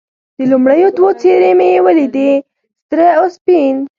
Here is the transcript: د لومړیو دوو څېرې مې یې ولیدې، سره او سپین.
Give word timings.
د 0.37 0.39
لومړیو 0.51 0.87
دوو 0.97 1.09
څېرې 1.19 1.51
مې 1.57 1.67
یې 1.73 1.79
ولیدې، 1.85 2.31
سره 2.89 3.07
او 3.17 3.23
سپین. 3.35 3.75